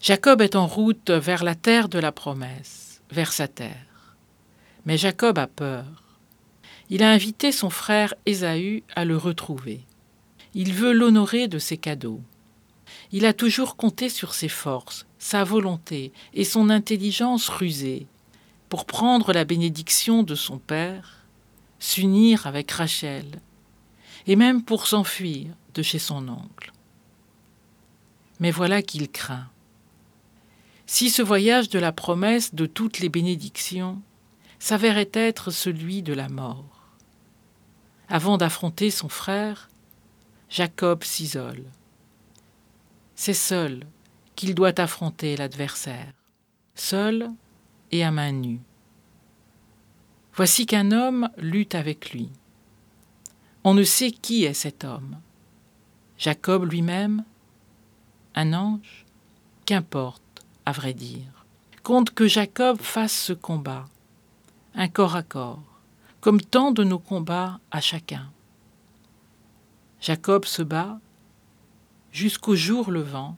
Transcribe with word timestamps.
Jacob 0.00 0.40
est 0.40 0.56
en 0.56 0.66
route 0.66 1.10
vers 1.10 1.44
la 1.44 1.54
terre 1.54 1.90
de 1.90 1.98
la 1.98 2.10
promesse, 2.10 3.02
vers 3.10 3.34
sa 3.34 3.48
terre. 3.48 4.16
Mais 4.86 4.96
Jacob 4.96 5.38
a 5.38 5.46
peur. 5.46 5.84
Il 6.88 7.02
a 7.02 7.10
invité 7.10 7.52
son 7.52 7.68
frère 7.68 8.14
Ésaü 8.24 8.82
à 8.96 9.04
le 9.04 9.18
retrouver. 9.18 9.82
Il 10.54 10.72
veut 10.72 10.94
l'honorer 10.94 11.48
de 11.48 11.58
ses 11.58 11.76
cadeaux. 11.76 12.22
Il 13.12 13.26
a 13.26 13.34
toujours 13.34 13.76
compté 13.76 14.08
sur 14.08 14.32
ses 14.32 14.48
forces, 14.48 15.06
sa 15.18 15.44
volonté 15.44 16.12
et 16.32 16.44
son 16.44 16.70
intelligence 16.70 17.50
rusée 17.50 18.06
pour 18.70 18.86
prendre 18.86 19.34
la 19.34 19.44
bénédiction 19.44 20.22
de 20.22 20.34
son 20.34 20.56
père, 20.56 21.26
s'unir 21.78 22.46
avec 22.46 22.70
Rachel, 22.70 23.26
et 24.26 24.36
même 24.36 24.62
pour 24.62 24.86
s'enfuir 24.86 25.48
de 25.74 25.82
chez 25.82 25.98
son 25.98 26.26
oncle. 26.28 26.72
Mais 28.38 28.50
voilà 28.50 28.80
qu'il 28.80 29.10
craint. 29.10 29.50
Si 30.92 31.08
ce 31.08 31.22
voyage 31.22 31.68
de 31.68 31.78
la 31.78 31.92
promesse 31.92 32.52
de 32.52 32.66
toutes 32.66 32.98
les 32.98 33.08
bénédictions 33.08 34.02
s'avérait 34.58 35.12
être 35.12 35.52
celui 35.52 36.02
de 36.02 36.12
la 36.12 36.28
mort. 36.28 36.96
Avant 38.08 38.36
d'affronter 38.36 38.90
son 38.90 39.08
frère, 39.08 39.68
Jacob 40.48 41.04
s'isole. 41.04 41.62
C'est 43.14 43.34
seul 43.34 43.86
qu'il 44.34 44.56
doit 44.56 44.80
affronter 44.80 45.36
l'adversaire, 45.36 46.12
seul 46.74 47.30
et 47.92 48.02
à 48.02 48.10
main 48.10 48.32
nue. 48.32 48.60
Voici 50.34 50.66
qu'un 50.66 50.90
homme 50.90 51.30
lutte 51.36 51.76
avec 51.76 52.10
lui. 52.10 52.30
On 53.62 53.74
ne 53.74 53.84
sait 53.84 54.10
qui 54.10 54.42
est 54.42 54.54
cet 54.54 54.82
homme. 54.82 55.20
Jacob 56.18 56.64
lui-même 56.64 57.24
Un 58.34 58.52
ange 58.54 59.06
Qu'importe, 59.66 60.29
à 60.70 60.72
vrai 60.72 60.94
dire. 60.94 61.44
Compte 61.82 62.12
que 62.12 62.28
Jacob 62.28 62.80
fasse 62.80 63.12
ce 63.12 63.32
combat, 63.32 63.88
un 64.76 64.86
corps 64.86 65.16
à 65.16 65.24
corps, 65.24 65.64
comme 66.20 66.40
tant 66.40 66.70
de 66.70 66.84
nos 66.84 67.00
combats 67.00 67.58
à 67.72 67.80
chacun. 67.80 68.30
Jacob 70.00 70.44
se 70.44 70.62
bat 70.62 71.00
jusqu'au 72.12 72.54
jour 72.54 72.92
levant 72.92 73.36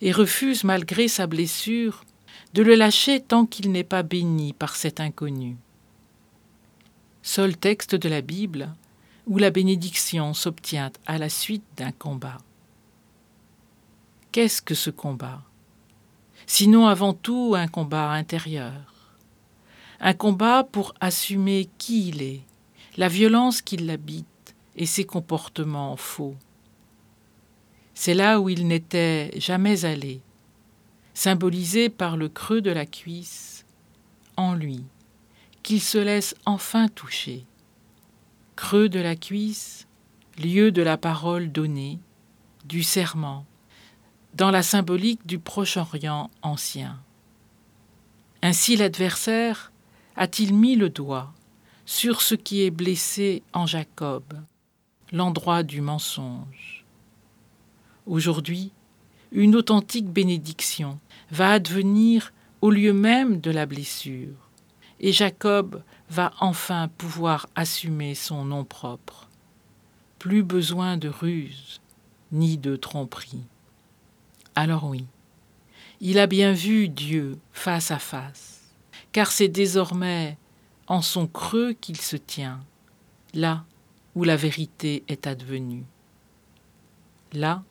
et 0.00 0.10
refuse 0.10 0.64
malgré 0.64 1.06
sa 1.06 1.28
blessure 1.28 2.04
de 2.52 2.62
le 2.64 2.74
lâcher 2.74 3.20
tant 3.20 3.46
qu'il 3.46 3.70
n'est 3.70 3.84
pas 3.84 4.02
béni 4.02 4.52
par 4.52 4.74
cet 4.74 4.98
inconnu. 4.98 5.56
Seul 7.22 7.56
texte 7.56 7.94
de 7.94 8.08
la 8.08 8.22
Bible 8.22 8.74
où 9.28 9.38
la 9.38 9.50
bénédiction 9.50 10.34
s'obtient 10.34 10.90
à 11.06 11.18
la 11.18 11.28
suite 11.28 11.64
d'un 11.76 11.92
combat. 11.92 12.38
Qu'est-ce 14.32 14.60
que 14.60 14.74
ce 14.74 14.90
combat? 14.90 15.42
Sinon 16.46 16.86
avant 16.86 17.12
tout 17.12 17.54
un 17.56 17.66
combat 17.66 18.12
intérieur. 18.12 18.94
Un 19.98 20.14
combat 20.14 20.62
pour 20.62 20.94
assumer 21.00 21.68
qui 21.76 22.08
il 22.08 22.22
est, 22.22 22.42
la 22.96 23.08
violence 23.08 23.62
qui 23.62 23.76
l'habite 23.76 24.54
et 24.76 24.86
ses 24.86 25.04
comportements 25.04 25.96
faux. 25.96 26.36
C'est 27.94 28.14
là 28.14 28.40
où 28.40 28.48
il 28.48 28.68
n'était 28.68 29.32
jamais 29.36 29.84
allé, 29.84 30.20
symbolisé 31.14 31.88
par 31.88 32.16
le 32.16 32.28
creux 32.28 32.60
de 32.60 32.70
la 32.70 32.86
cuisse, 32.86 33.64
en 34.36 34.54
lui, 34.54 34.84
qu'il 35.62 35.80
se 35.80 35.98
laisse 35.98 36.36
enfin 36.44 36.88
toucher. 36.88 37.44
Creux 38.54 38.88
de 38.88 39.00
la 39.00 39.16
cuisse, 39.16 39.88
lieu 40.38 40.70
de 40.70 40.82
la 40.82 40.96
parole 40.96 41.50
donnée, 41.50 41.98
du 42.66 42.82
serment, 42.82 43.46
dans 44.36 44.50
la 44.50 44.62
symbolique 44.62 45.26
du 45.26 45.38
Proche-Orient 45.38 46.30
ancien. 46.42 46.98
Ainsi 48.42 48.76
l'adversaire 48.76 49.72
a-t-il 50.14 50.52
mis 50.52 50.76
le 50.76 50.90
doigt 50.90 51.32
sur 51.86 52.20
ce 52.20 52.34
qui 52.34 52.62
est 52.62 52.70
blessé 52.70 53.42
en 53.54 53.64
Jacob, 53.64 54.24
l'endroit 55.10 55.62
du 55.62 55.80
mensonge. 55.80 56.84
Aujourd'hui, 58.04 58.72
une 59.32 59.56
authentique 59.56 60.10
bénédiction 60.10 60.98
va 61.30 61.52
advenir 61.52 62.34
au 62.60 62.70
lieu 62.70 62.92
même 62.92 63.40
de 63.40 63.50
la 63.50 63.64
blessure, 63.64 64.50
et 65.00 65.12
Jacob 65.12 65.82
va 66.10 66.32
enfin 66.40 66.88
pouvoir 66.98 67.46
assumer 67.54 68.14
son 68.14 68.44
nom 68.44 68.64
propre. 68.64 69.30
Plus 70.18 70.42
besoin 70.42 70.98
de 70.98 71.08
ruse 71.08 71.80
ni 72.32 72.58
de 72.58 72.76
tromperie. 72.76 73.46
Alors 74.58 74.84
oui, 74.84 75.04
il 76.00 76.18
a 76.18 76.26
bien 76.26 76.54
vu 76.54 76.88
Dieu 76.88 77.38
face 77.52 77.90
à 77.90 77.98
face, 77.98 78.62
car 79.12 79.30
c'est 79.30 79.48
désormais 79.48 80.38
en 80.86 81.02
son 81.02 81.26
creux 81.26 81.74
qu'il 81.74 82.00
se 82.00 82.16
tient, 82.16 82.60
là 83.34 83.66
où 84.14 84.24
la 84.24 84.36
vérité 84.36 85.04
est 85.08 85.26
advenue. 85.26 85.84
Là 87.34 87.62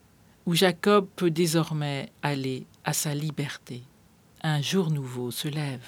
où 0.45 0.53
Jacob 0.53 1.07
peut 1.15 1.31
désormais 1.31 2.11
aller 2.21 2.67
à 2.83 2.93
sa 2.93 3.15
liberté. 3.15 3.81
Un 4.43 4.61
jour 4.61 4.91
nouveau 4.91 5.31
se 5.31 5.47
lève. 5.47 5.81